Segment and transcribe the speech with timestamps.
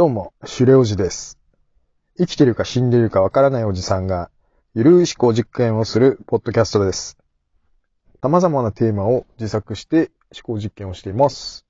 [0.00, 1.38] どうも、シュレオジです。
[2.16, 4.30] 生きてるか死んでるかわからないおじさんが、
[4.72, 7.18] ゆるい思考実験をするポッドキャストです。
[8.22, 11.66] 様々なテーマを自作して思考実験をしています。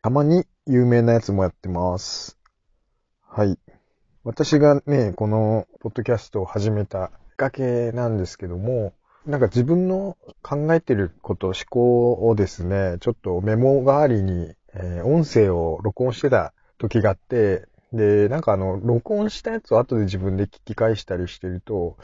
[0.00, 2.38] たまに有名なやつもやってます。
[3.20, 3.58] はい。
[4.24, 8.94] 私がね、このポッドキャストを始めたきっかけなんですけども、
[9.26, 21.96] なんか自分の考えてること、思考をですね、ちょっとメモ代わりに、えー音声を録音してた時があって、で、なんかあの、録音したやつを後で自分で聞き返したりしてると、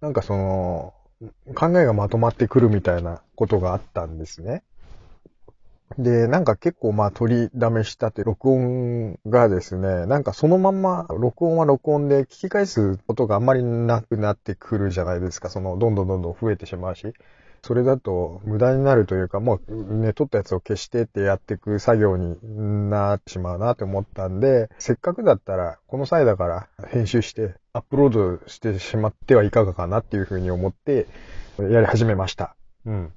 [0.00, 0.94] なんかその、
[1.54, 4.62] 考えがまとまってくるみたいなことがあったんですね。
[5.98, 15.48] で、なんか結構まあ取りだめしたって録音がですね、なんかそのまんま録音は録音で聞き返すことがあんまりなくなってくるじゃないですか。
[15.50, 17.12] そのどんどんどんどん増えてしまうし。
[17.62, 22.38] それだと無駄になるというか、もうね、撮ったやつを消してってやっていく作業に
[22.90, 31.06] なってしまうなって思ったんで、せっかくだったら、この際だから編集してアップロードしてしまってはいかがかなっていうふうに思って
[31.58, 32.56] やり始めました。
[32.86, 33.12] うん。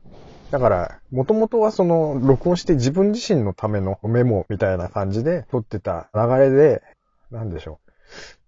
[0.51, 6.83] だから、もともとはその、録音して自分自身のためのメモみたいな感じで撮ってた流れで、
[7.31, 7.82] なんでしょう。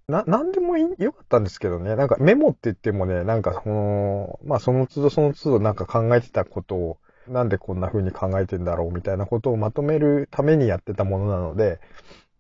[0.08, 1.96] な、なんでもいい、よかったんですけどね。
[1.96, 11.80] なんかメモって言ってもね、なんかその、まあその都度その都度なんか考えてたことを、なんでこんな風に考えてんだろうみたいなことをまとめるためにやってたものなので、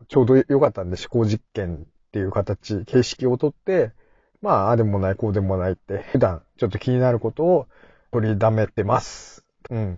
[0.08, 3.94] ちょうどよかったんで思考実験っていう形、形式をとって、
[4.42, 7.68] まあ、ああでもない、こうでもないって、普段ちょっと気になることを
[8.12, 9.44] 取りだめてます。
[9.72, 9.98] うん。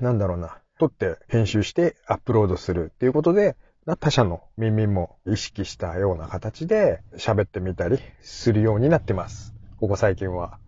[0.00, 0.58] なんだろうな。
[0.78, 3.56] 撮って編集してアップロードするっていうことで、
[3.96, 9.54] 他者の耳も意識したような形で喋ってみたりするようになってます。
[9.80, 10.58] ここ最近は。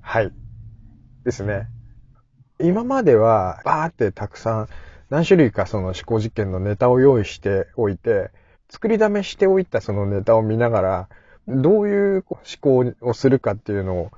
[0.00, 0.32] はい。
[1.24, 1.68] ですね。
[2.58, 4.68] 今までは、バーってたくさん、
[5.10, 8.30] 何種類かその思考実験のネタを用意しておいて、
[8.70, 11.08] 作りだめしておいたそのネタを見ながら、
[11.48, 14.10] どういう思考をするかっていうのを、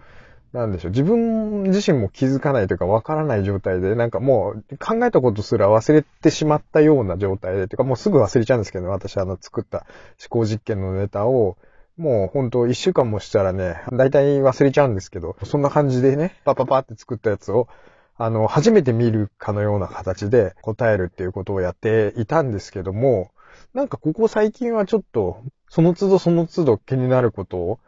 [0.52, 0.90] なんでしょう。
[0.90, 11.56] 自分自身も気づかないというかわからない状態で、なんかもう考えたことすら忘れてしまったような状態で、というかもうすぐ忘れちゃうんですけど、私あの作った思考実験のネタを、
[11.98, 17.68] もう本当一週間もしたらね、大体忘れちゃうんですけど、そんな感じでね、パパパって作ったやつを、
[18.16, 23.30] あの、初めて見るかのような形で答えるっていうことをやっていたんですけども、
[23.74, 27.80] なんかここ最近はちょっと、その都度その都度気になることを、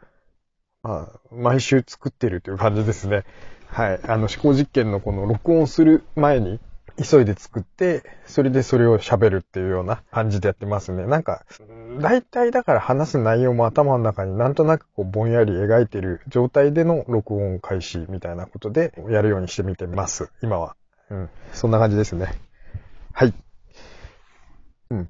[0.83, 3.23] まあ、毎週作ってるという感じですね。
[3.67, 3.99] はい。
[4.03, 6.59] あの、思考実験のこの録音する前に、
[7.01, 11.05] 急いで作って、それでそれを喋るっていうような感じでやってますね。
[11.05, 11.45] なんか、
[11.99, 20.31] 大体だから話す内容も頭の中になんとなくこうぼんやり描いてる状態での録音開始みたいなことでやるようにしてみてます。
[20.41, 20.75] 今は。
[21.09, 21.29] うん。
[21.53, 22.33] そんな感じですね。
[23.13, 23.33] はい。
[24.89, 25.09] うん。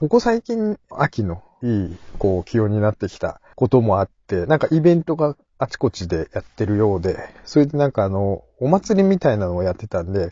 [0.00, 10.30] ここ最近、秋のいい、こう、気温になってきたこともあって、なんかイベントがあちこちでやってるようで、それでなんかあの、お祭りみたいなのをやってたんで、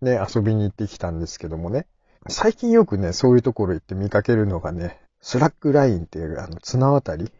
[0.00, 1.86] ね、遊びに行ってきたんですけどもね、
[2.28, 7.30] 最近よくね、そういうところ行って見かけるのがね、スラックラインっていう、あの、綱渡り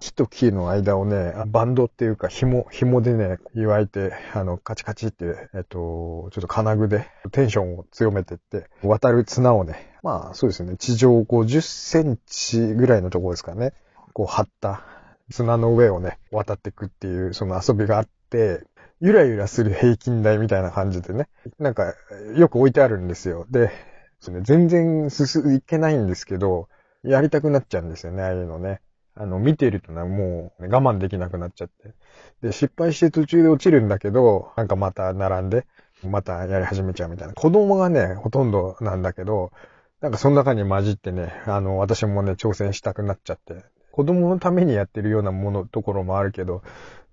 [0.00, 13.72] 木と木の間をね、バンドっていうか紐、紐でね、結わいて、あの、カチカチって、えっと、ちょっと金具でテンションを強めてって、渡る綱をね、まあそうですね、地上50センチぐらいのところですかね、
[14.18, 14.82] こう張った
[15.30, 18.64] 綱の上をね、渡っていくっていう、その遊びがあって、
[19.00, 21.28] ゆらゆらする平均台みたいな感じでね、
[21.60, 21.94] なんか、
[22.34, 23.46] よく置いてあるんですよ。
[23.48, 23.70] で、
[24.18, 26.68] その全然進いけないんですけど、
[27.04, 28.80] やりたくなっちゃうんですよね、ああいうのね。
[29.14, 31.94] あの、見てるとね、もう、我慢できなくなっちゃって。
[32.42, 35.64] で、失敗して途中で落ちるんだけど、なんかまた並んで、
[36.02, 37.34] またやり始めちゃうみたいな。
[37.34, 39.52] 子供がね、ほとんどなんだけど、
[40.00, 43.62] なんかその中に混じってね、あの、私もね、挑戦したくなっちゃって。
[43.92, 46.62] 子供のためにやってるようなもの、ところもあるけど、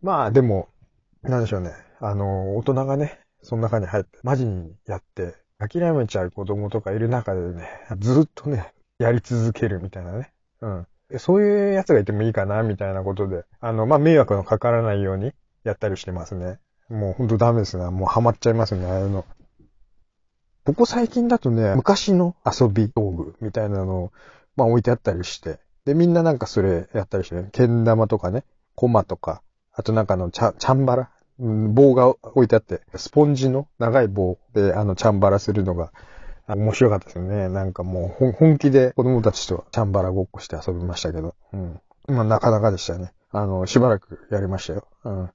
[0.01, 0.69] まあでも、
[1.23, 1.71] なんでしょうね。
[1.99, 10.31] あの、大人がね、その中に入って、マジにやって、諦めちゃう子供とかいる中でね、ずっとね、やり続けるみたいなね。
[10.61, 10.87] うん。
[11.17, 15.33] そういうやつがいてもいいかな、みたいなことで、あの、まあ、迷惑のかからないように
[15.63, 16.59] やったりしてますね。
[16.89, 17.89] もうほんとダメですね。
[17.89, 19.25] もうハマっちゃいますね、ああいうの。
[20.65, 24.11] ここ最近だとね、昔の遊び道具みたいなのを、
[24.55, 28.43] まあ、置いてあったりして、で、みんななんかそれやったりしてね、けん玉とかね、
[28.75, 29.41] コマとか、
[29.73, 31.09] あとなんかあの、チャチャンバラ、
[31.39, 35.91] うん、棒が置いてあって、スポンジの長い棒で、あの、チャンバラするのが、
[36.47, 37.49] 面白かったですね。
[37.49, 41.33] なんかもう本気で子供たちとチャンバラごっこして遊びましたけど。
[41.53, 41.81] うん。
[42.07, 43.13] まあなかなかでしたね。
[43.31, 44.87] あの、しばらくやりましたよ。
[45.03, 45.29] うん。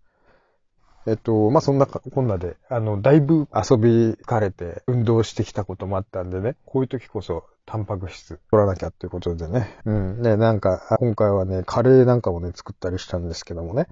[1.06, 9.78] えっと、まあ、そんなこんなで、あの、だいぶ遊びかれて運動してきたこともあったんでね、こういう時こそタンパク質取らなきゃっていうことでね。
[9.86, 10.22] うん。
[10.22, 13.86] ね、なんか、今回はね、カレーなんかもね、作ったりしたんですけどもね。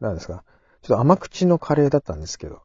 [0.00, 0.44] 何ですか。
[0.82, 2.62] ちょっと甘口のカレーだったんですけど。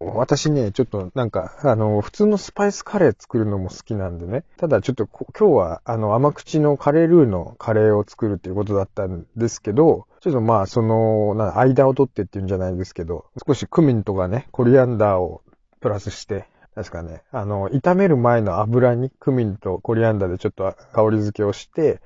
[0.00, 4.44] 私ね、ちょっとなんか、あの、普通のスパイスカレー作るのも好きなんでね。
[4.56, 15.42] ただちょっと今日は、あの、甘口のカレールーのカレーを作るっていうことだったんですけど、ちょっとまあ、その、な間を取ってっていうんじゃないですけど、少しクミンとかね、コリアンダーを
[15.80, 22.00] プラスして、確かね、あの、炒める前の油にクミンとコリアンダーでちょっと香り付けをして、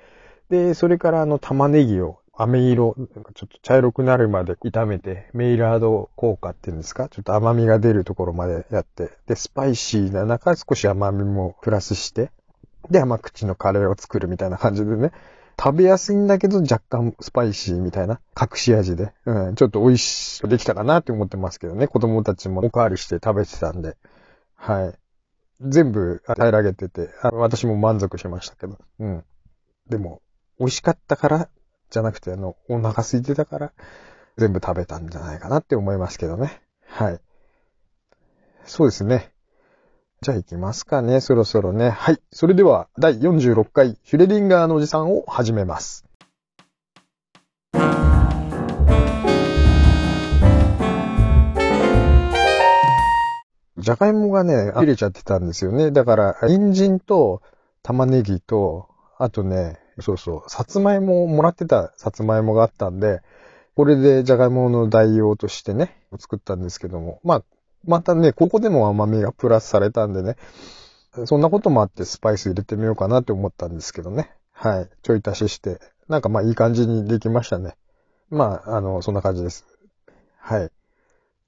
[0.50, 7.09] で、それからあの玉ねぎを飴色、ちょっと茶色くなるまで炒めて、メイラード効果っていうんですか？
[7.09, 12.32] ちょっと甘みが出るところまでやって、で、スパイシーな中少し甘みもプラスして、
[12.91, 15.12] で、甘口のカレーを作るみたいな感じでね、
[15.58, 23.96] 食べやすいんだけど若干スパイシーみたいな隠し味で、うん、ちょっと美味しくできたかなって思ってますけどね、子供たちもおかわりして食べてたんで、
[24.55, 24.94] はい。
[25.60, 29.25] 全部平らげてて、私も満足しましたけど、うん。
[29.88, 30.22] でも、
[30.60, 31.49] 美味しかったから
[31.90, 33.72] じゃなくて、あの、お腹空いてたから、
[34.37, 36.62] 全部食べたんじゃないかなって思いますけどね。
[36.87, 37.20] はい。
[38.64, 39.32] そうですね。
[40.20, 41.91] じゃあ行きますかね、そろそろね。
[41.91, 42.19] はい。
[42.32, 46.05] それでは、第46回、ヒュレリンガーのおじさんを始めます。
[53.79, 55.93] じゃがいもがね、切れちゃってたんですよね。
[55.93, 57.41] だから、人参と
[57.85, 58.88] 玉ねぎと、
[59.19, 63.20] あとね、そうそう、さつまいもをもらってたさつまいもがあったんで、
[63.76, 67.44] これでじゃがいもの代用としてね、作ったんですけども、まあ、
[67.84, 70.36] またね、ここでも甘みがプラスされたんでね、
[71.26, 74.30] そんなこともあってスパイス入れてみようかなって思ったんですけどね。
[74.52, 74.88] はい。
[75.02, 77.76] ちょい足しして、なんかまあいい感じにできましたね。
[78.30, 79.66] まあ、あの、そんな感じです。
[80.38, 80.70] はい。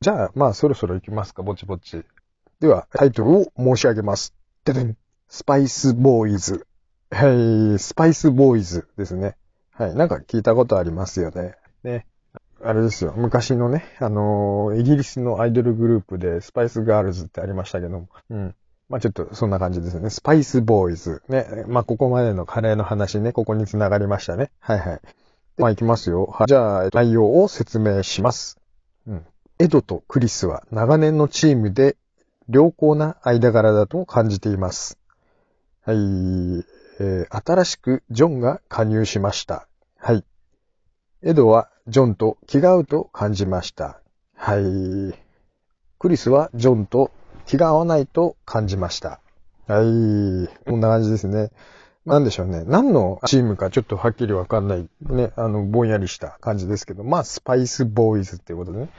[0.00, 2.05] じゃあ、まあそろそろ行きますか、ぼちぼち。
[2.61, 4.35] では、タイトルを申し上げます。
[4.65, 4.97] ででん。
[5.29, 6.67] スパイスボーイズ。
[7.11, 9.37] はい、スパイスボーイズですね。
[9.73, 11.56] はい、なんか聞いたことありますよね。
[12.62, 13.15] あれですよ。
[13.17, 18.09] 昔のね、あのー、イギリスのアイドルグループでスパイスガールズってありましたけども。
[18.29, 18.55] うん。
[18.89, 20.11] まあちょっとそんな感じですね。
[20.11, 21.23] スパイスボーイズ。
[21.29, 21.65] ね。
[21.69, 24.51] まあここまでのカレーの話ね、ここに繋がりましたね。
[24.59, 25.01] はいはい。
[25.57, 26.27] まあ行きますよ。
[26.27, 28.59] はいじゃあ内容を説明します。
[29.07, 29.25] うん。
[29.59, 31.97] エドとクリスは長年のチームで
[32.49, 34.99] 良好な間柄だと感じています。
[35.85, 35.97] はい。
[37.01, 39.67] えー、新しくジョンが加入しました。
[39.99, 40.25] はい。
[41.23, 44.01] エドはジョンと気が合うと感じました。
[44.37, 45.19] はい。
[45.99, 47.11] クリスはジョンと
[47.47, 49.21] 気が合わないと感じました。
[49.67, 50.49] はい。
[50.69, 51.51] こんな感じですね。
[52.07, 52.63] なんでしょうね。
[52.65, 54.89] 何のチームかちょっとはっきりわかんない。
[55.01, 55.33] ね。
[55.35, 57.03] あの、ぼんやりした感じですけど。
[57.03, 58.91] まあ、スパイスボーイズっていうことでね。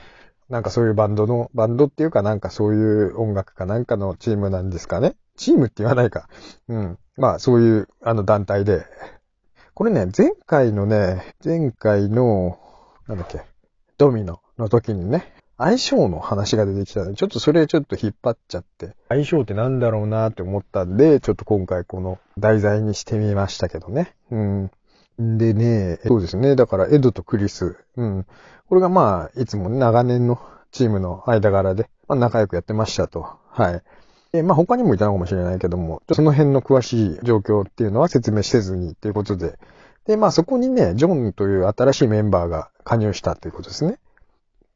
[0.50, 5.16] なんかそういうバンドの、バンドっていうかなんかそういう音楽かなんかのチームなんですかね。
[5.38, 6.28] チームって言わないか。
[6.68, 7.00] うん。
[7.16, 8.86] まあ、そういう、あの、団体で。
[9.74, 12.60] これね、前回のね、前回の、
[13.12, 13.42] なんだっけ、
[13.98, 24.16] ドミノの時にね、相性の話が出てきたので、ちょっとそれちょっと引っ張っちゃって、相性ってなんだろうなって思ったんで、ちょっと今回この題材にしてみましたけどね。
[24.32, 24.72] うん。
[25.38, 26.56] でね、そうですね。
[26.56, 27.76] だから、エドとクリス。
[27.98, 28.26] うん。
[28.70, 30.40] これがまあ、いつも長年の
[30.72, 33.28] チームの間柄で、まあ、仲良くやってましたと。
[33.50, 33.84] はい。
[34.32, 39.60] で、まあ他にもいたのかもしれないけども、その辺の詳しい状況っていうのは説明せずにっていうことで、
[40.06, 44.00] で、まあそこにね、ジョンという新しいメンバーが加入したということですね。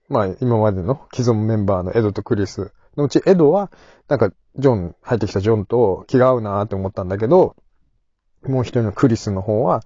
[0.08, 3.72] まあ今までの既存メンバーのエドとクリスのうち、エドは、
[4.08, 7.56] なんか、ジョン、入ってきたジョンと気が合うなって思ったんだけど、
[8.44, 9.82] もう一人のクリスの方は、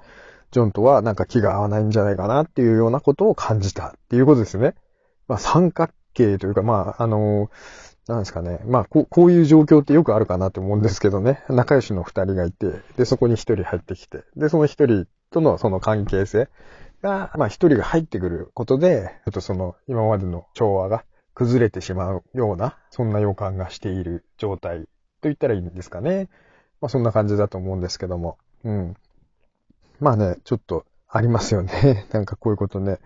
[0.51, 4.75] ジョンとはなんか気が合わないんじゃないかなっていうようなことを感じたっていうことですね。
[5.27, 8.59] まあ三角形というか、まあ、あのーなんですかね。
[8.65, 11.43] まあこう、こういう状況ってよくあるかなと思うんですけどね。
[11.47, 16.49] 仲良しの二人がいて、で、そこに一人入ってきて、で、その一人とのその関係性
[17.03, 24.87] が、まあ一人が入ってくることで、ちょっとその今までの調和が崩れてしまうような、そんな予感がしている状態と
[25.23, 26.29] 言ったらいいんですかね。
[26.81, 28.39] まあそんな感じだと思うんですけども。
[28.63, 28.95] うん。
[29.99, 32.07] まあね、ちょっとありますよね。
[32.11, 32.97] なんかこういうことね。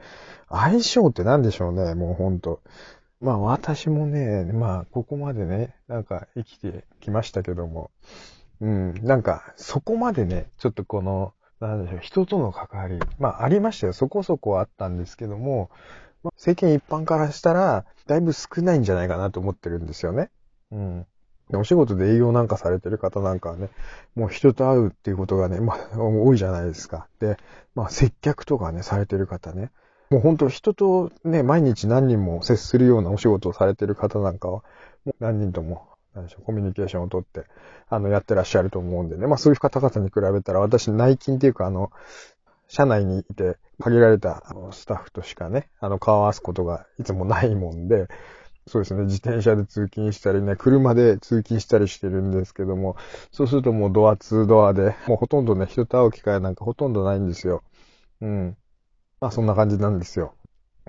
[0.49, 2.61] 相性って何でしょうね、もうほんと。
[3.23, 7.89] まあ私もね、まあここまでね、なんか生きてきましたけども、
[8.59, 13.93] うん、なんかそこまでね、ちょっとこの、なんでしょう、人との関わり、まあありましたよ。
[13.93, 15.71] そこそこあったんですけども、
[16.21, 20.29] まあ、世間一般からしたら、だいぶ少ないんじゃないかなと思ってるんですよね。
[20.71, 21.07] うん。
[21.53, 23.69] お仕事で営業なんかされてる方なんかはね、
[24.15, 27.07] もう人と会うっていうことがね、まあ多いじゃないですか。
[27.19, 27.37] で、
[27.73, 29.71] まあ接客とかね、されてる方ね、
[30.13, 34.63] もう本当人とね、毎日何人も接するようなお仕事をされてる方なんかは、
[35.05, 37.45] もう何人とも、何でしょう、コミュニケーションをとって、
[37.89, 39.25] あの、やってらっしゃると思うんでね。
[39.25, 41.91] まあそういう方々に比べたら、私内勤っていうか、あの、
[42.67, 48.07] 社内にいて限られたスタッフとしかね、あの、顔合わすことがいつもないもんで、
[48.67, 52.97] そうですね、自転車で通勤したりね、車で通勤したりしてるんですけども、
[53.31, 57.63] そうするともうドア2ドアで、もうほとんどね、人と会う機会なんかほとんどないんですよ。
[58.21, 58.57] うん。
[59.23, 60.35] まあそんな感じなんですよ。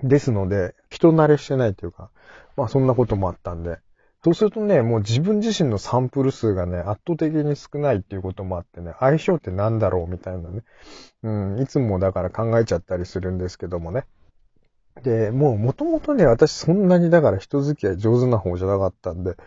[0.03, 2.09] ですので、人慣れしてないというか、
[2.57, 3.77] まあそんなこともあったんで、
[4.25, 10.63] そうするとね、もう自分自身のサンプル数がね、圧倒的に少ないっていうこともあってね、相性って何だろうみたいなね。
[11.23, 14.03] うん、いつもだから考えちゃったりするんですけどもね。
[15.01, 19.37] で、もう元々ね、私そんなにだから人付き合い上手な方じゃなかったんで、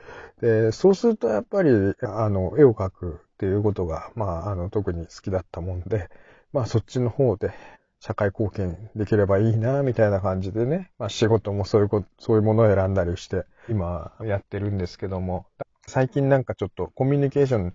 [0.40, 6.08] で、そうするとやっぱり、あの、絵を描くっていうことが、まあ、あの、特に好きだったもんで、
[6.54, 7.52] まあそっちの方で
[8.00, 15.46] 社会貢献できればいいな、みたいな感じでね、まあ仕事もそういうこと、そういうものを選んだりして、今やってるんですけども、
[15.86, 17.74] 最近なんかちょっとコミュニケーション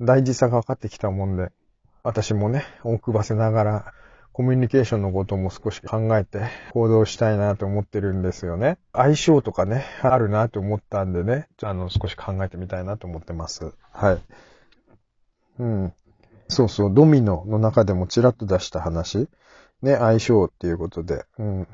[0.00, 1.50] 大事さが分かってきたもんで、
[2.02, 3.94] 私もね、奥ばせながら、
[4.32, 6.40] コミュニケーションのことも少し考えて
[6.72, 8.78] 行動したいなと思ってるんですよね。
[8.94, 13.74] 相性とかね、あるなと思ったんでね、あの、少し考えてみたいなと思ってます。
[13.92, 14.22] はい。
[15.58, 15.92] うん。
[16.48, 19.28] そうそう、ドミノの中でもちらっと出した話。
[19.82, 21.24] ね、相性っていうことで。
[21.38, 21.68] うん。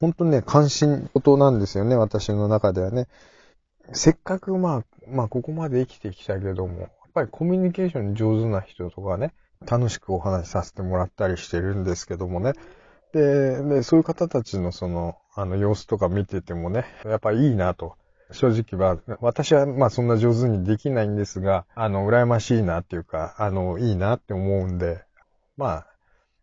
[0.00, 3.06] ほんとね、関心事なんですよね、私の中ではね。
[3.92, 9.34] せっかくまあ、まあここまで生きてきたけども、やっぱりコミュニケーション上手な人とかね、
[9.66, 12.52] 楽しくお話しさせてもらったりしてるんですけどもね。
[13.12, 17.96] で、でそういう方たちのその、あの様子とか見ててもね、やっぱいいなと。
[18.30, 25.04] 正直は、私はまあそんな上手にできないんですが、あの、羨ましいなっていうか、あの、いいなって思うんで、
[25.56, 25.86] まあ、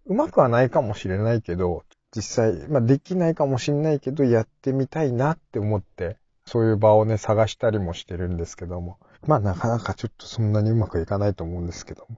[0.05, 1.83] うまくはないかもしれないけど、
[2.15, 8.97] 実際、まあできないかもしれないけど、やってみたいなって思って、そういう場をね、探したりもしてるんですけども。
[9.27, 12.17] まあなかなかちょっとそんなにうまくいかないと思うんですけども。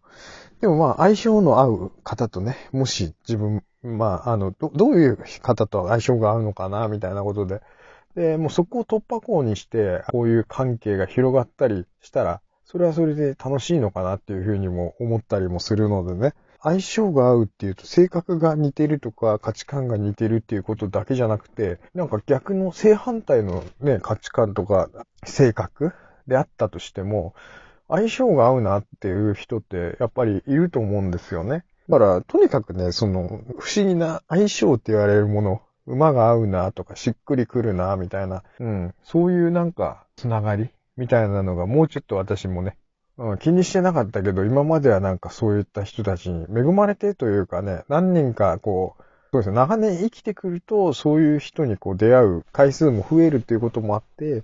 [0.62, 7.62] でもまあ相性の合う方とね、もし自分、まああの、どどういう方と相性が合うのかな、みたいなことで。
[8.16, 16.34] で、もうそこを突破口にして、こういう関係が広がったりしたら、それはそれで楽しいのかなっていうふうにも思ったりもするのでね。
[16.64, 24.90] 相性が合うっていうと、性格が似てるとか、価値観が似てるっていうことだけじゃなくて、なんか逆の正反対のね、価値観とか、
[25.26, 25.92] 性格
[26.26, 27.36] であったとしても、
[27.90, 31.66] 相性が合うなっていう人ってやっぱりいると思うんですよね。
[31.90, 42.78] だから、とにかくね、その、不思議な相性って言われるもの、馬が合うなとか、しっくりくるな、みたいな、うん、そういうなんか、つながりみたいなのがもうちょっと私もね、
[43.18, 54.44] うん、気にしてなかったけど、今まではなんかそういった人たちに恵まれてというかね、何人かこう、そうですね、長年生きてくると、そういう人にこう出会う回数も増えるっていうこともあって、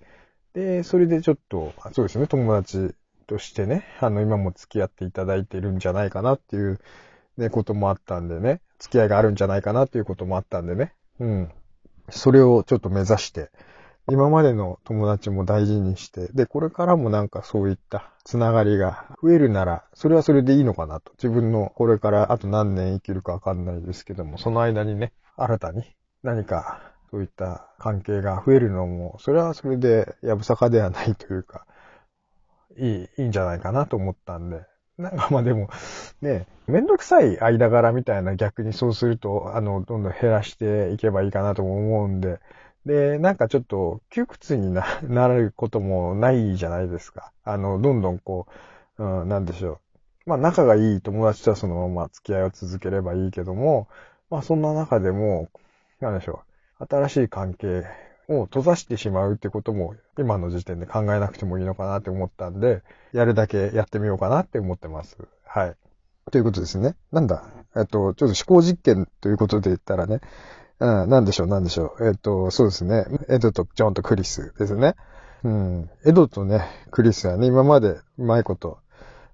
[0.53, 2.95] で、それでちょっと、そうですね、友達
[3.27, 6.79] としてね、あの、今も付き合っていただいてるんじゃないかなっていう、
[7.37, 11.51] ね、こともあったんでね、付き合いがあるんじゃないかなっていうこともあったんでね、うん。
[12.09, 13.51] それをちょっと目指して、
[14.07, 21.11] 今までの友達も大事にして、で、これからもなんかそういったつながりが増えるなら、それはそれでいいのかなと。
[21.13, 25.83] 自分のこれからあと何年生きるかわかんないですけども、その間にね、新たに
[26.23, 31.65] 何かそういった関係が増えるのも、それはそれでやぶさかではないというか、
[32.77, 34.61] いい、いいんじゃないかなと思ったんで。
[34.97, 35.69] なんかまあでも、
[36.21, 42.39] ね、めんどくさい間柄みたいな逆にそうすると、あの、どんどん減らしていけばいいかなとも思うんで、
[42.89, 47.31] で、なんかちょっと窮屈にな、 なることもないじゃないですか。
[47.43, 48.47] あの、どんどんこ
[48.97, 49.79] う、うん、なんでしょ
[50.25, 50.29] う。
[50.31, 53.87] まあ仲がいい友達とはそのまま付き合いを続ければいいけども、
[54.31, 55.49] まあそんな中でも、
[55.99, 56.41] なんでしょ
[56.79, 56.85] う。
[56.89, 57.85] 新しい関係
[58.27, 62.81] を閉ざしてしまうってことも今の時点で考えなくてもいいのかなって思ったんで、
[63.13, 65.17] やるだけやってみようかなって思ってます。
[65.45, 65.75] はい。
[66.31, 66.95] ということですね。
[67.11, 67.43] なんだ？
[67.75, 70.21] えっと、ちょっと思考実験ということで言ったらね、
[70.79, 72.07] うん、なんでしょう、なんでしょう。
[72.07, 73.05] えっと、そうですね。
[73.27, 74.95] エドとジョンとクリスですね。
[75.43, 75.89] うん。
[76.05, 78.79] エドとね、クリスはね、今までうまいこと、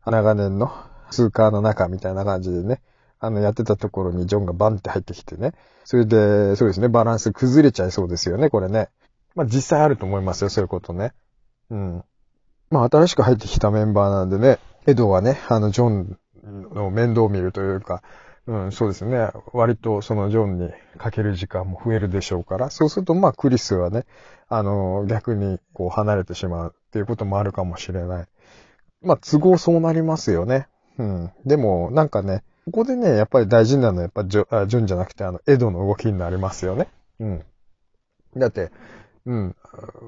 [0.06, 0.72] 長年の
[1.12, 2.82] 通貨の中みたいな感じでね、
[3.20, 5.54] あの、やってたところにジョンがバンって入ってきてね。
[5.84, 8.90] それで、そうですね、バランス崩れちゃいそうですよね、これね。
[9.36, 11.14] まあ、実際あると思いますよ、そういうことね。
[11.70, 12.04] うん。
[12.72, 16.18] まあ、新しく入ってきたメンバーなんでね、エドはね、あの、ジョン
[16.74, 18.02] の面倒を見るというか、
[18.48, 19.30] うん、そうですね。
[19.54, 24.06] 割とそのジョンにかける時間も増えるでしょうから、そうするとまあクリスはね、
[24.48, 28.28] あの、逆にこう離れてしまうっていうこともあるかもしれない。
[29.02, 30.68] まあ都合そうなりますよね。
[31.00, 31.32] うん。
[31.46, 36.88] でもなんかね、ここでね、やっぱり大事なのは、やっぱジョ、あジョンじゃなくて、あの、エドの動きになりますよね。
[37.20, 37.46] うん。
[38.36, 38.72] だって、
[39.26, 39.56] うん。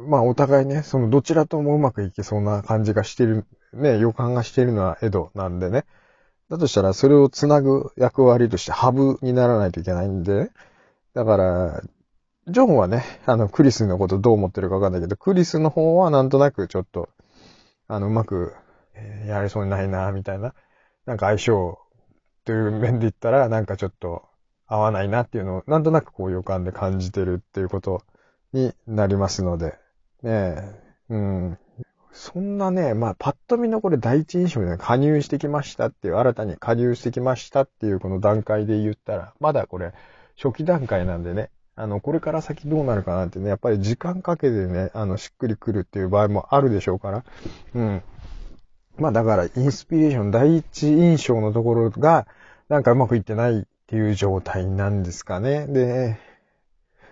[0.07, 5.85] まあ、お互いね、その、どちらともうまくいけそうな感じがしてる、ね、予感がしているのはエドなんでね。
[6.49, 10.49] だとしたら、それをつなぐ役割としてハブにならないといけないんで、
[11.13, 11.81] だから、
[12.47, 17.09] ジョンはね、あの、クリスのことどう思ってるかわかんないけど、クリスの方はなんとなくちょっと、
[17.89, 18.53] あの、うまく、
[19.27, 20.53] やれそうにないな、みたいな。
[21.05, 21.77] なんか相性
[22.45, 24.23] という面で言ったら、なんかちょっと
[24.65, 28.03] 合わないなっていうのを、なんとなくこう予感で感じてるっていうこと
[28.53, 29.77] になりますので、
[30.23, 31.57] ねえ、うん。
[32.17, 39.93] そんなね、まあ、パッと見のこれ第一印象で加入してきましたっていう、新たに加入してきましたっていうこの段階で言ったら、まだこれ
[40.35, 47.23] 初期段階なんでね、あの、これから先どうなるかなってね、やっぱり時間かけてね、あの、しっくりくるっていう場合もあるでしょうから、
[47.75, 48.01] うん。
[48.97, 52.25] まあだから、インスピレーション、第一印象のところが、
[52.67, 55.67] なんかうまくいってないっていう状態なんですかね。
[55.67, 56.17] で、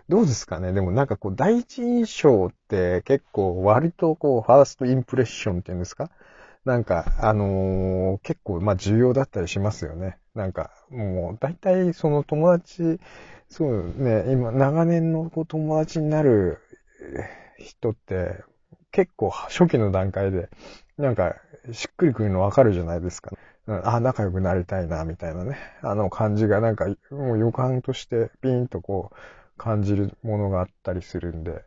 [0.08, 0.72] どうですかね？
[0.72, 6.12] でもなんかこう、第一印象って結構割とこう、ファーストインプレッションっていうんですか？
[6.64, 10.18] なんか、あのー、結構まあ重要だったりしますよね。
[10.34, 13.00] なんか、もう大体その友達、
[13.50, 16.60] そうね、今、長年のこう友達になる
[17.58, 18.44] 人って、
[18.92, 20.50] 結構初期の段階で、
[20.98, 21.36] なんか、
[21.72, 23.32] しっくりくるのわかるじゃないですか。
[23.68, 25.58] うん、あ、仲良くなりたいな、みたいなね。
[25.82, 29.16] あの感じがなんか、もう予感としてピンとこう、
[29.58, 31.64] 感じるものがあったりするんで。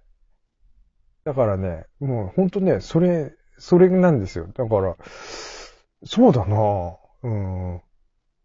[1.24, 4.46] だからね、もうほんとね、それ、それなんですよ。
[4.54, 4.96] だから、
[6.04, 7.80] そうだなうん。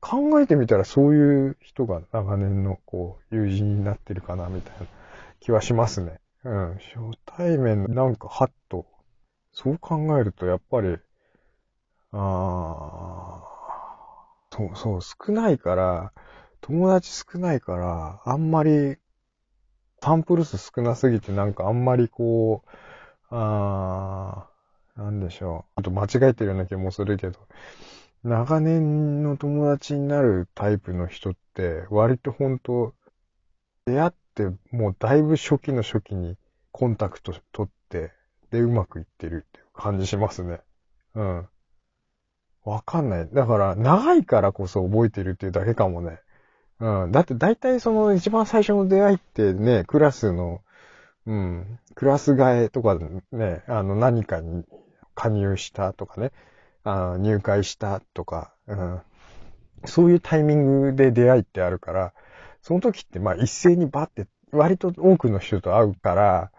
[0.02, 4.86] 考えてみたらそういう人が長年のこう、友人になってるかな、みたいな
[5.40, 6.20] 気はしますね。
[6.44, 6.74] うん。
[6.76, 8.86] 初対面なんかハッと、
[9.54, 10.98] そう考えるとやっぱり、
[12.12, 16.12] ああ、そう、そう、少ないから、
[16.62, 18.98] 友達少ないから、あんまり、
[20.04, 22.70] サンプル数少なすぎてなんかあんまりこう、
[23.34, 24.50] あ
[24.98, 25.80] あ、なんでしょう。
[25.80, 27.40] あと間違えてるような気もするけど、
[28.22, 32.94] 長年の友達になるタイプの人って、割と本当
[33.86, 36.36] 出会ってもうだいぶ初期の初期に
[36.74, 38.12] コンタクト取って、
[38.52, 40.60] で、うまくいってるっていう感じしますね。
[41.16, 41.48] うん。
[42.66, 43.30] わかんない。
[43.32, 46.20] だから、長いからこそ覚えてるっていうだけかもね。
[46.84, 47.12] うん。
[47.14, 50.62] だって大体その一番最初の出会いってね、クラスの、
[51.26, 53.00] うん、クラス替えとか
[53.32, 54.66] ね、あの何かに
[55.16, 56.34] 加入したとかね、
[56.84, 59.02] あ入会したとか、うん、
[59.86, 62.14] そういうタイミングで出会いってあるから、
[62.62, 66.52] その時ってまあ一斉にバって割と多くの人と会うから、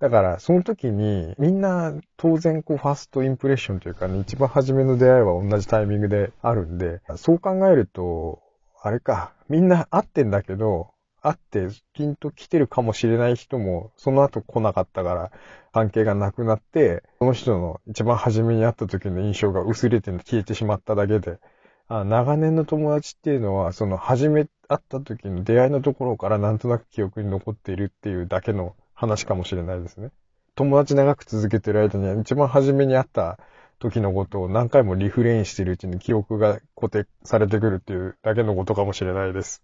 [0.00, 8.40] だから、その時に、みんな、当然、こう、ファーストインプレッションというかね、一番初めの出会いは同じタイミングであるんで、そう考えると、
[8.82, 15.32] あれか、みんな会ってんだけど、会ってピンと来てるかもしれない人も、その後来なかったから、
[15.72, 21.40] 関係がなくなって、その人の一番初めに会った時の印象が薄れて消えてしまっただけで、
[21.88, 30.10] あ長年の友達っていうのは、その初め会った時の出会いのところからなんとなく記憶に残っているっていうだけの話かもしれないですね。
[30.54, 33.40] 友達長く続けてる間には一番初めに会った
[33.80, 39.62] 時のことを何回もリフレインしているうちに記憶が固定されてくるっていうだけのことかもしれないです。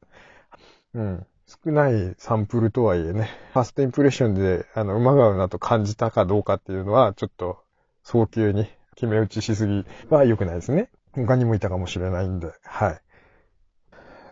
[0.95, 1.27] うん。
[1.47, 7.63] 少ないサンプルとはいえね、ファーストインプレッションで、あの、馬がうなと感じたかどうかっていうのは、ちょっと、
[8.03, 10.91] 早急に決め打ちしすぎは良くないですね。
[11.13, 13.01] 他にもいたかもしれないんで、はい。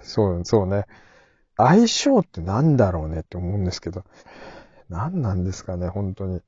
[0.00, 0.86] そう、そうね。
[1.56, 4.04] 相性って何だろうねって思うんですけど。
[4.88, 6.40] 何なんですかね、本当に。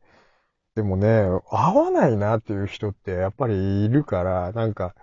[0.76, 4.94] でもね、合わないなっていう人ってやっぱりいるから、なんか、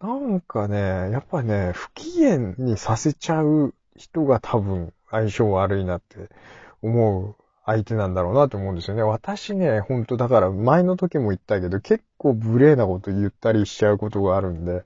[0.00, 6.28] なんかね、やっぱね、不機嫌にさせちゃう人が多分相性悪いなって
[6.80, 9.02] 思う相手なんだろうなと思うんですよね。
[9.02, 14.84] 私ね、ほんとだから前の時も言ったけど、結構無礼なこと言ったりしちゃうことがあるんで、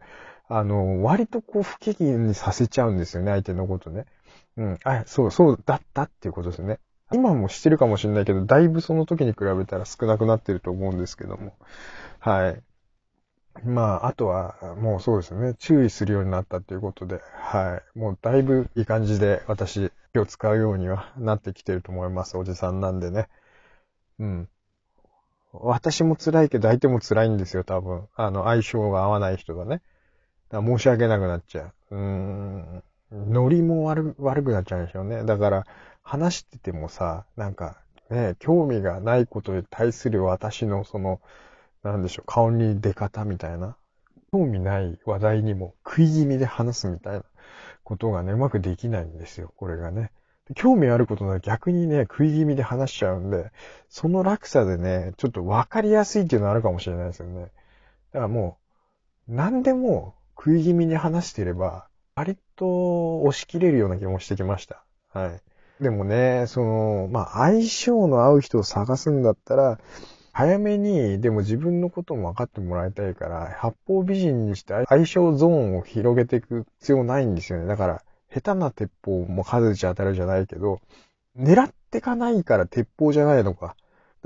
[0.48, 4.06] あの、割とこう不機嫌にさせちゃうんですよね、相手のことね。
[4.56, 4.78] うん。
[4.84, 6.78] あ、そう、そうだったっていうことですね。
[7.12, 11.54] 今もしてるかもしれないけど、だいぶその時に比べたら少なくなってると思うんですけども。
[12.20, 12.62] はい。
[13.64, 15.54] まあ、あとは、もうそうですね。
[15.54, 17.98] 注意するようになったっていうことで、はい。
[17.98, 22.36] もうだいぶいい感じで私、気を使うようにはなってきてると思います。
[22.36, 23.28] おじさんなんでね。
[24.18, 24.48] うん。
[25.52, 28.06] 私も辛いけど相手も辛いんですよ、多分。
[28.14, 29.82] あの、相性が合わない人がね。
[30.50, 31.96] だ申し訳なくなっちゃう。
[31.96, 32.82] うーん。
[33.10, 35.24] ノリも悪悪くなっちゃうんでしょうね。
[35.24, 35.66] だから、
[36.08, 37.76] 話しててもさ、なんか、
[38.08, 41.20] ね、興味がないことに対する私のその、
[41.82, 43.76] なんでしょう、顔に出方みたいな。
[44.32, 47.24] 興味ない話題にも食い気味で話すみたいな
[47.84, 50.10] ことがね、うまくできないんですよ、これがね。
[50.54, 53.50] 興味あることなら逆にね、食い気味で話しちゃうんで、
[53.90, 57.42] その落差でね、ちょっとわかりやすいっていうのはあるかもしれないですよね。
[57.42, 58.56] だからも
[59.28, 64.82] う、何でも食い気味に話してれば、割と押し切れるような気もしてきました。
[65.10, 65.42] はい。
[65.80, 69.78] でもね、その、まあ、相性の合う人を探すんだったら、
[70.32, 77.66] 早めに、でも自分のことも分かってもらいたいから、八方美人にして相性ゾーンを広げていく必要ないんですよね。
[77.66, 80.80] だから、下手な鉄砲も数値当たるじゃないけど、
[81.36, 83.76] 狙ってかないから鉄砲じゃないのか。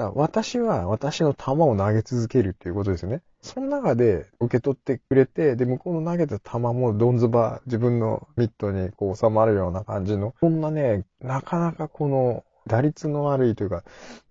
[0.03, 3.23] だ私は私の弾を投げ続けるっていうことですよね。
[3.41, 13.85] その中で受け取ってくれて、で、向こうの投げた弾もどんずば自分のミットにこう収まるような感じの、そんなね、なかなかこの打率の悪いというか、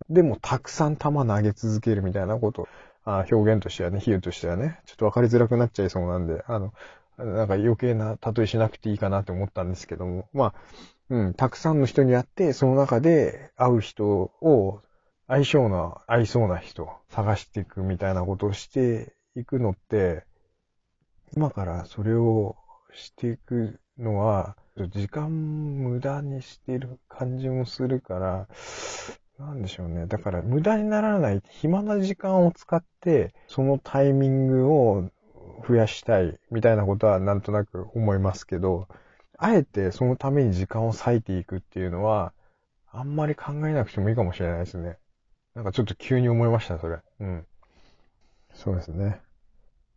[0.10, 2.68] でもたくさん球投げ続けるみたいなこと、
[3.04, 6.74] あ表現としてはね、比喩としてはね、ちょっとわかりづらくなっちゃいそうなんで、あの、
[7.18, 10.54] なんか余計な例えしなくていいかなって思ったんですけども、まあ、
[11.10, 14.82] うん、たくさんの人に会って、その中で会う人を
[15.32, 20.26] 相性の合いそうな人探していくみたいなことをしていくのって、
[21.38, 22.58] 今からそれを
[22.94, 24.58] していくのは、
[24.90, 28.48] 時間無駄にしてる感じもするから、
[29.40, 30.06] なんでしょうね。
[30.06, 35.10] だから無駄にならない暇な時間を使って、そのタイミングを
[35.66, 38.90] 増やしたいみたいなことはなんとなく思いますけど、
[39.38, 42.34] あえてそのために時間を割いていくっていうのは、
[42.92, 44.98] あんまり考えなくてもいいかもしれないですね。
[45.56, 47.00] なんかちょっと急に思いました、それ。
[47.20, 47.46] うん。
[48.54, 49.22] そうですね。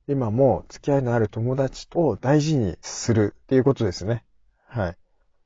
[0.06, 4.24] 今も付き合いのある友達と大事にするっていうことですね。
[4.66, 4.96] はい。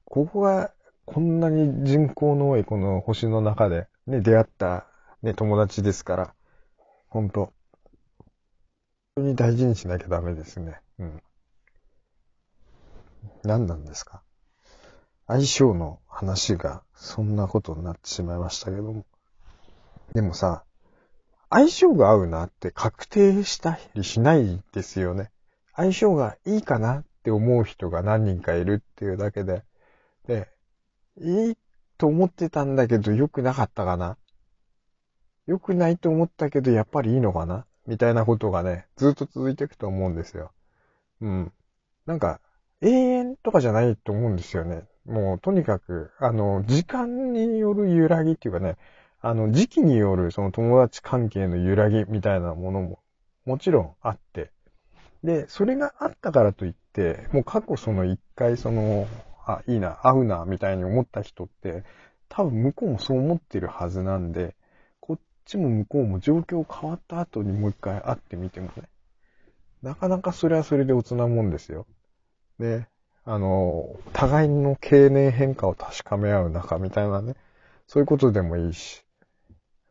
[0.05, 0.73] ここが
[1.05, 4.87] こんなに人口の多いこの星の中でね、出会った
[5.23, 6.35] ね、友達ですから、
[7.09, 7.53] ほんと、
[9.17, 10.81] 本当に大事にしなきゃダメですね。
[10.99, 11.23] うん。
[13.45, 14.23] 何なんですか
[15.27, 19.05] 相性の話がそんなことになってしまいましたけども。
[20.15, 20.65] でもさ、
[21.51, 25.31] 相性が合うなって確定したりしないですよね。
[25.75, 29.65] 相性がいいかなって思う人が何人かいるっていうだけで。
[30.27, 30.49] で、
[31.19, 31.57] いい
[31.97, 34.17] と思ってたんだけど良くなかったかな
[35.47, 40.53] 良くないと思ったけどやっぱりいいのかなみたいなことがね、ずっと続いていくと思うんですよ。
[41.23, 41.53] うん。
[42.05, 42.41] なんか、
[42.83, 44.85] 永遠とかじゃないと思うんですよね。
[45.07, 48.77] もう、とにかく、あの、時間による揺らぎっていうかね、
[49.21, 52.99] あの、時期によるその友達関係の揺らぎみたいなものも
[53.45, 54.51] もちろんあって、
[55.25, 59.09] で、それがあったからといって、もう過去その一回その、
[59.47, 61.83] あ、いいな、合うな、みたいに思った人って、
[62.29, 64.55] 多分向こうもそう思ってるはずなんで、
[65.01, 68.83] こっちも向こうも状況変わった後にもう一回会ってみてもね、
[69.83, 71.87] なかなかそれはそれでおつなもんですよ。
[72.59, 72.87] で、
[73.25, 77.35] あの、互いの経年変化を確かめ合う仲みたいなね、
[77.87, 79.05] そういうことでもいいし、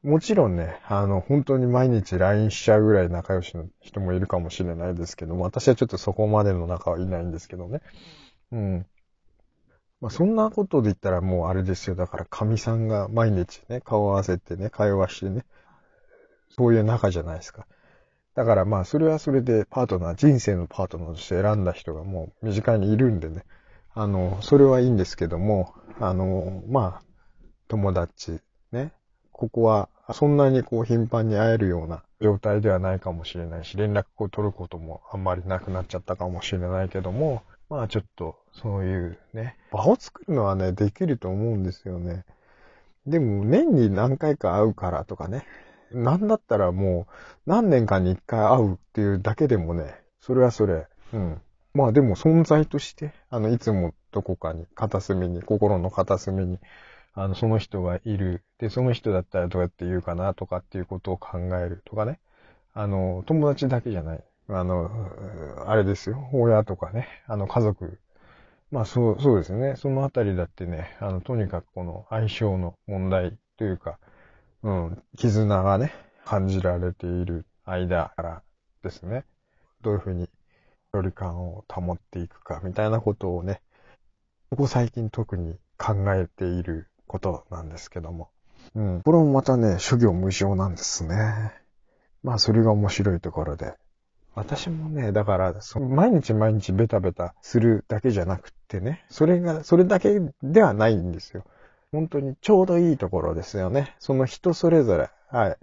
[0.07, 7.81] もちろんね、あの、本当に毎日 LINE しちゃうぐらい仲良しの人もいるかもしれないですけども、私はちょっとそこまでの仲はいないんですけどね。
[8.53, 8.85] うん。
[9.99, 11.97] まあ、そんなことで言ったらもうあれですよ。
[11.97, 15.43] だから神さんが毎日ね、顔を合わせてね、会話してね、
[16.57, 17.67] そういう仲じゃないですか。
[18.33, 23.43] だからまあ、それはそれでパートナー、人生のパートナーとして選んだ人がもう身近にいるんでね、
[23.93, 27.03] あの、それはいいんですけども、あの、まあ、
[27.67, 28.39] 友達、
[28.71, 28.93] ね、
[29.33, 42.23] ここはそんなにこう頻繁に会えるような状態ではないかもしれないし、連絡を取ることもあんまりなくなっちゃったかもしれないけども、まあちょっとそういうね、場を作るのはね、できると思うんですよね。
[43.05, 45.45] でも年に何回か会うからとかね、
[45.91, 51.41] なんだったらもう何年かに一回会うっていうだけでもね、それはそれ、うん。
[51.73, 56.59] まあでも存在として、あの、いつもどこかに、片隅に、心の片隅に
[57.17, 58.43] あの、その人がいる。
[58.59, 62.19] で、その人だったらどうやって言うかなとかっていうことを考えるとかね。
[62.75, 64.23] あの、友達だけじゃない。
[64.49, 64.91] あの、
[65.65, 66.29] あれですよ。
[66.31, 67.07] 親とかね。
[67.25, 67.99] あの、家族。
[68.69, 69.75] まあ、そう、そうですね。
[69.77, 73.97] そのあたりだってね、あの、とにかくこの相性の問題というか、
[74.61, 78.43] うん、絆がね、感じられている間から
[78.83, 79.25] ですね。
[79.81, 80.29] どういうふうに
[80.93, 83.61] 距離感を保っていくかみたいなことをね、
[84.51, 88.29] ここ最近特に考えていることなんですけども。
[88.75, 89.01] うん。
[89.01, 91.53] これもまたね、諸行無常なんですね。
[92.23, 93.73] まあ、それが面白いところで。
[94.35, 101.43] 私もね、だから、毎日毎日ベタベタするだけじゃなくってね、それが、それだけではないんですよ。
[101.91, 103.95] 本当にちょうどいいところですよね。
[103.97, 105.57] その人それぞれ、はい。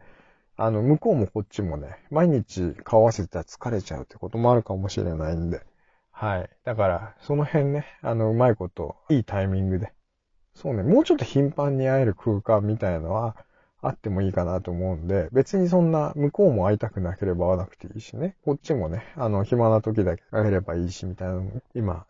[0.57, 5.62] あの、向こうもこっちもね、毎日顔合わせたら疲れちゃうってこともあるかもしれないんで。
[6.11, 6.50] はい。
[6.64, 9.92] だから、その辺ね、あの、うまいこと、いいタイミングで。
[10.54, 13.36] そうね、もうちょっと頻繁に会える空間みたいのは、
[13.82, 22.06] あってもいいかなと思うんで、別にそんな、向こうも会いたくなければ会わなくていいしね、こっちもね、あの、暇な時だけ会えればいいし、みたいなの、今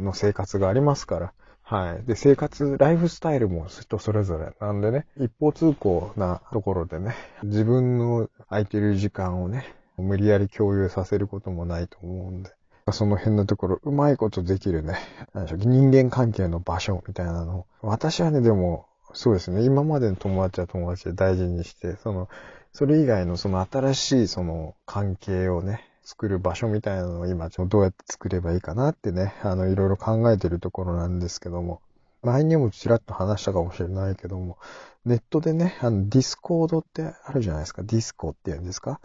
[0.00, 2.06] の生活がありますから、はい。
[2.06, 12.50] で、生活、ライフスタイルも人それぞれなんでね、一方通行なところでね、自分の空いてる時間をね、無理やり共有させることもないと思うんで、
[12.92, 14.98] その辺のところ、うまいことできるね、
[15.56, 17.66] 人間関係の場所みたいなの。
[17.82, 22.28] 私はね、でも、そうですね、今までの友達は友達で大事にして、その、
[22.72, 31.80] それ以外のその新しいその関係をね、作る場所みたいなのを今、どうやって作ればいいかなってね、あの、いろいろ考えてるところなんですけども、
[32.22, 34.58] 前にもちらっと話したかもしれないけども、
[35.04, 37.82] ネットでね、あの、 Discord ってあるじゃないですか。
[37.82, 39.00] ディスコって言うんですか？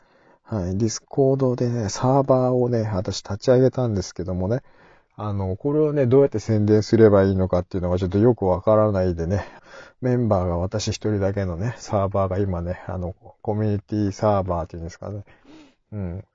[0.49, 0.77] はい。
[0.79, 4.63] Discord でね、サーバーをね、私立ち上げたんですけどもね、
[5.15, 9.45] あの、これをね、どうやって宣伝すればいいのかっていうのがちょっとよくわからないでね、
[10.01, 15.23] メンバーが私一人だけのね、サーバーが今ね、あの、コミュニティサーバーっていうんですかね、
[15.91, 16.25] うん、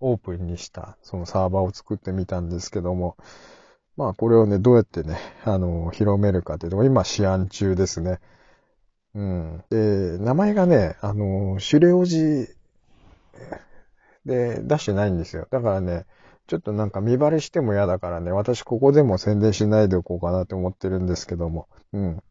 [0.00, 3.16] オープンにしたそのサーバーを作ってみたんですけども、
[3.96, 8.20] まあこれをね、どうやってね、あの、広めるかっていうのを今試案中ですね。
[9.14, 9.64] うん。
[9.70, 12.48] で、名前がね、あの、シュレオジ
[14.24, 15.48] で出してないんですよ。
[15.50, 16.06] だからね、
[16.46, 21.68] ちょっとなんか見バレしても嫌だからね、私ここでも宣伝しないでおこうかなって思ってるんですけども。
[21.92, 22.22] うん。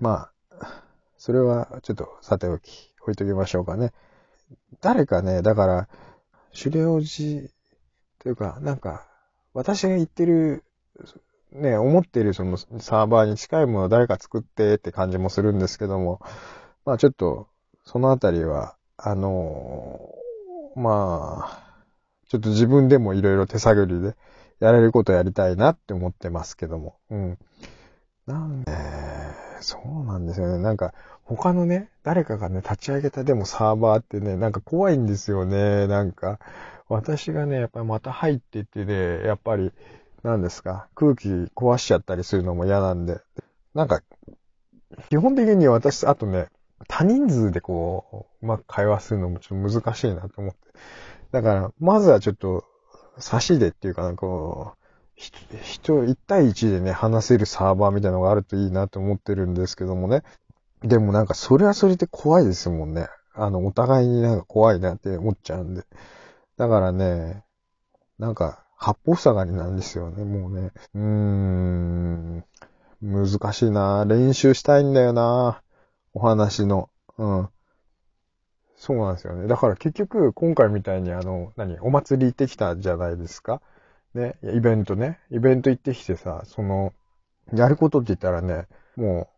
[0.00, 0.30] ま
[0.60, 0.84] あ、
[1.18, 3.92] それはちょっとさておき、置いときましょうかね。
[4.80, 5.88] 誰かね、だから、
[6.58, 7.50] 狩猟時
[8.18, 9.06] というか、なんか、
[9.54, 10.64] 私が言ってる、
[11.52, 16.20] ね、思ってるそのサーバーに近いものを誰か作ってって感じもするんですけども、
[16.84, 17.48] まあちょっと、
[17.84, 20.14] そのあたりは、あの、
[20.76, 21.84] まあ、
[22.28, 24.14] ちょっと自分でもいろいろ手探りで
[24.60, 26.96] やれることやりたいなって思ってますけども。
[27.10, 27.38] うん。
[28.26, 28.72] なんで、
[29.60, 30.58] そうなんですよね。
[30.58, 30.92] なんか、
[31.24, 35.86] 他のね、誰かがね、立ち上げたでもサーバーってね、なんか怖いんですよね。
[35.86, 36.38] なんか、
[36.88, 39.72] 私がね、やっぱりまた入っていってね、やっぱり、
[40.22, 43.20] 何ですか、空気壊しちゃったりするのも嫌なんで。
[43.74, 44.02] なんか、
[45.08, 46.48] 基本的に私、あとね、
[46.88, 50.58] 多人数でこう、うまく会話するのもちょっと難しいなと思って。
[51.32, 52.64] だから、まずはちょっと、
[53.18, 54.80] 差しでっていうかな、こう、
[55.16, 60.22] 人、一対一でね、話せるサーバーみたいなのがあるといいなと思ってるんですけどもね。
[60.82, 63.08] でもなんかそれはそれで怖いですもんね。
[63.34, 65.84] あの、お互いになんか怖いなって思っちゃうんで。
[66.56, 67.44] だからね、
[68.18, 70.70] なんか、八方塞がりなんですよね、もうね。
[70.94, 72.44] うーん、
[73.02, 75.60] 難しいな練習したいんだよな
[76.14, 76.90] お話の。
[77.18, 77.48] うん。
[78.76, 79.46] そうなんですよね。
[79.46, 83.60] だから結局、今回みたいにあの、何、お祭り行ってきたじゃないですか。
[84.14, 85.20] ね、イベントね。
[85.30, 86.92] イベント行ってきてさ、その、
[87.52, 89.28] やることって言ったらね、も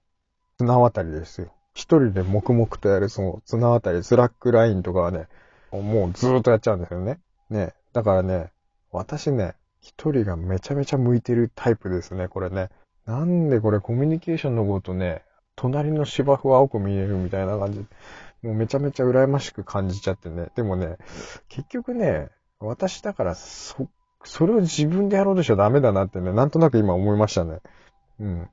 [0.59, 1.53] う、綱渡りですよ。
[1.75, 5.27] 一人で黙々とやるその綱渡り、スラックラインとかはね、
[5.73, 7.19] もうずーっとやっちゃうんですよね。
[7.51, 7.75] ね。
[7.93, 8.53] だからね、
[8.91, 12.69] 私ね、一人がめちゃめちゃ向いてるタイプですね、これね。
[13.07, 15.23] なんでこれコミュニケーションのことね、
[15.57, 17.79] 隣の芝生は青く見えるみたいな感じ、
[18.43, 20.49] もうめちゃめちゃ羨ましく感じちゃってね。
[20.57, 20.97] でもね、
[21.49, 23.89] 結局ね、私だからそ、
[24.25, 27.61] それを自分でやろうとしちゃダメだなってね、なんとなく今思いましたね。
[28.21, 28.51] うん。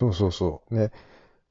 [0.00, 0.74] そうそうそう。
[0.74, 0.90] ね。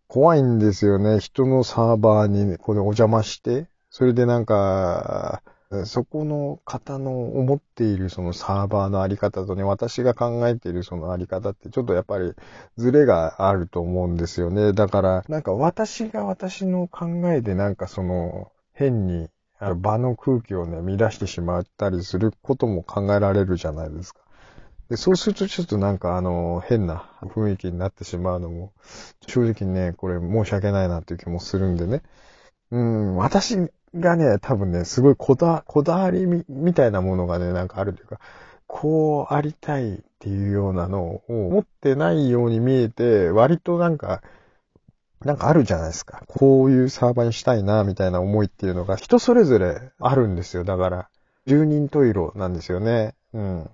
[0.08, 1.20] 怖いんですよね。
[1.20, 5.42] 人のサーバーに、ね、これお邪魔して、それでなんか、
[5.84, 12.34] そこの方の思っているそのサーバーのあり方とね、私が考えているそのあり方ってちょっとやっぱり
[12.78, 14.72] ズレがあると思うんですよね。
[14.72, 19.30] だから、なんか私が私の考えでなんかその変に
[19.82, 24.22] 場の空気をね、乱してしまったりすることも考えられるじゃないですか。
[24.90, 28.74] で、そうするとちょっとなんかあの、変な雰囲気になってしまうのも、
[29.28, 32.04] 正直ね、これ申し訳ないなっていう気もするんでね。
[32.72, 33.58] うん、私
[33.96, 38.20] がね、多分ね、すごいこだ、こだわりみ、みたいなものがね、なんかあるというか、
[38.68, 44.22] こうありたいっていうようなのを持ってないように見えて、割となんか、
[45.24, 46.24] なんかあるじゃないですか。
[46.28, 50.64] こういうサーバーにしたいな、みたいな思いっていうのが人それぞれあるんですよ。
[50.64, 51.10] だから、
[51.46, 53.16] 十人十色なんですよね。
[53.34, 53.70] うん。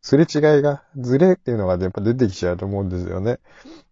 [0.00, 3.38] すれ違いが、ずれっていうのがやっぱ出てきちゃうと思うんですよね。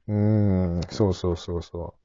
[0.09, 2.04] うーん、そうそうそうそう。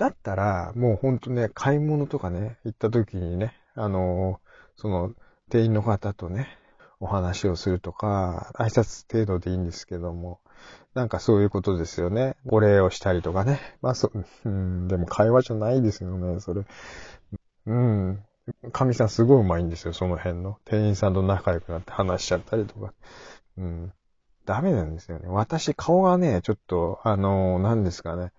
[0.00, 4.40] だったら、もうほんとね、買い物とかね、行った時にね、あの
[4.76, 5.12] その、
[5.50, 6.48] 店員の方とね、
[7.00, 10.40] お話をするとか、挨拶程度でいいんですけども、
[10.94, 12.36] なんかそういうことですよね。
[12.46, 13.60] お礼をしたりとかね。
[13.82, 14.10] まあそ、
[14.46, 16.64] うん、でも会話じゃないですよね、それ。
[17.66, 18.24] うん。
[18.72, 20.56] 神さんすごいうまいんですよ、その辺の。
[20.64, 22.94] 店員さんと仲良くなって話しちゃったりとか。
[23.58, 23.92] うん。
[24.46, 25.28] ダメなんですよね。
[25.28, 28.32] 私、顔がね、ちょっと、あのー、何ですかね。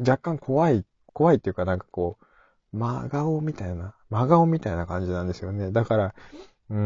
[0.00, 0.84] 若干怖い、
[1.16, 5.72] 怖いっていうかなんかこう、真顔みたいな、真顔みたいな感じなんですよね。
[5.72, 6.14] だから、
[6.68, 6.76] うー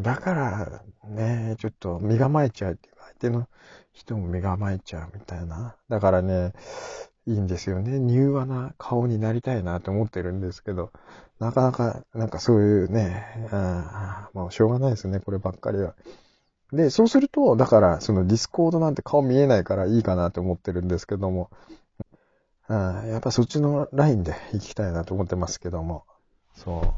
[0.00, 3.48] ん、だからね、ちょっと身構えちゃうっていうか、相手の
[3.94, 5.76] 人も身構えちゃうみたいな。
[5.88, 6.52] だからね、
[7.24, 8.06] いいんですよね。
[8.12, 10.92] 柔和な顔になりたいなと思ってるんですけど、
[11.38, 15.94] なかなか、なんかそういうね、あもうしょうがないですね、こればっかりは。
[16.70, 21.48] で、そうすると、だから、そのディスコードなんて顔見えないからいいかなと思ってるんですけども、
[22.68, 26.04] あやっぱそっちのラインで行きたいなと思ってますけども、
[26.54, 26.94] そ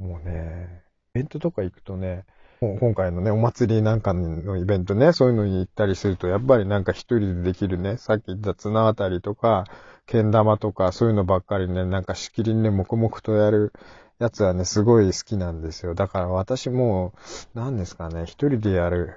[0.00, 0.02] う。
[0.02, 0.82] もうね、
[1.14, 2.24] イベントとか行くとね、
[2.60, 9.64] 今回のね、お祭りなんかのイベントね、そういうのに行ったりすると、やっぱりなんか一人でできるね、さっき言った綱渡りとか、
[10.06, 13.72] けん玉とか、そういうのばっかりね、なんかしきりにね、黙々とやる
[14.18, 15.94] やつはね、すごい好きなんですよ。
[15.94, 17.14] だから私も、
[17.54, 19.14] 何ですかね、一人でやる、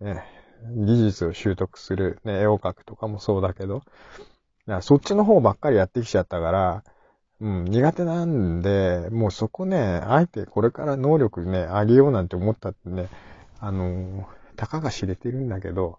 [0.00, 0.24] ね、
[0.74, 3.82] 技術を習得する、ね、絵を描くとかもそうだけど、
[4.82, 6.84] そっちの方ばっかりやってきちゃったから、
[7.40, 13.08] うん、苦手なんで、もうそこね、あえてこれから能力ね、上げようなんて思ったってね、
[13.60, 15.98] あの、たかが知れてるんだけど、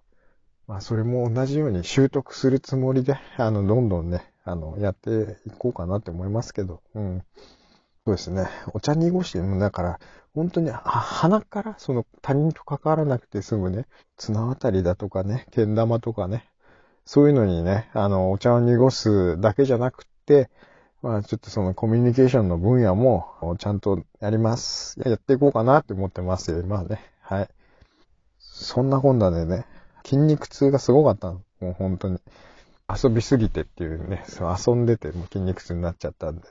[0.68, 7.24] まあそれも同じように習得するつもりで、あの、どんどんね、あの、やっていこうかなって思いますけど、うん。
[8.06, 8.48] そうですね。
[8.74, 10.00] お茶濁しても、だから、
[10.34, 16.50] 本当に、鼻から、その他人と関わらなくて済むね、綱渡りだとかね、けん玉とかね、
[17.06, 20.50] そういうのにね、あの、お茶を濁すだけじゃなくて、
[21.02, 25.00] まあちょっとそのコミュニケーションの分野もちゃんとやります。
[25.06, 27.00] やっていこうかなって思ってますよ、まあね。
[27.22, 27.50] はい。
[28.40, 29.66] そんなこんなでね、
[30.04, 31.42] 筋肉痛がすごかったの。
[31.62, 32.20] もう本当に。
[32.92, 36.48] 遊びすぎてっていうね、そう遊んでても筋肉痛になっちゃったんで。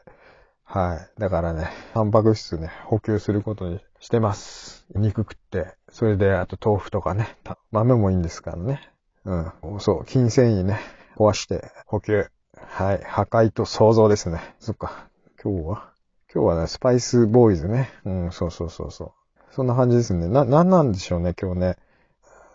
[0.63, 1.21] はい。
[1.21, 4.87] だからね、タンパク質ね、補給することにしてます。
[4.95, 7.37] 肉食って、それであと豆腐とかね、
[7.73, 8.89] 豆もいいんですからね。
[9.25, 9.35] う
[9.77, 9.81] ん。
[9.81, 10.79] そう、筋繊維ね、
[11.17, 12.27] 壊して補給。
[12.57, 13.03] はい。
[13.05, 14.41] 破壊と創造ですね。
[14.59, 15.09] そっか。
[15.43, 15.93] 今日は？
[16.33, 17.91] 今日はね、スパイスボーイズね。
[18.05, 19.13] うん、そうそうそうそう。
[19.51, 20.29] そんな感じですね。
[20.29, 21.77] な、なんなんでしょうね、今日ね。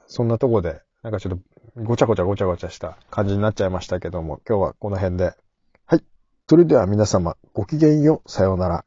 [0.07, 1.39] そんなとこで、なんかちょっと
[1.83, 5.33] ごちゃごちゃごちゃごちゃした感じになっちゃいましたけども、今日はこの辺で。
[5.85, 6.03] はい。
[6.47, 8.31] それでは皆様、ごきげんよう。
[8.31, 8.85] さようなら。